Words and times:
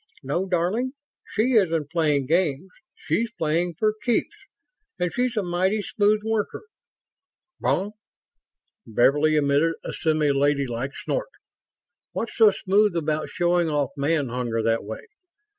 No, 0.23 0.47
darling, 0.47 0.93
she 1.29 1.51
isn't 1.51 1.91
playing 1.91 2.25
games. 2.25 2.69
She's 2.95 3.31
playing 3.37 3.75
for 3.77 3.93
keeps, 4.01 4.35
and 4.97 5.13
she's 5.13 5.37
a 5.37 5.43
mighty 5.43 5.83
smooth 5.83 6.21
worker." 6.25 6.63
"Huh!" 7.63 7.91
Beverly 8.87 9.35
emitted 9.35 9.73
a 9.83 9.93
semi 9.93 10.31
ladylike 10.31 10.95
snort. 10.97 11.29
"What's 12.13 12.35
so 12.35 12.49
smooth 12.49 12.95
about 12.95 13.29
showing 13.29 13.69
off 13.69 13.91
man 13.95 14.29
hunger 14.29 14.63
that 14.63 14.83
way? 14.83 15.01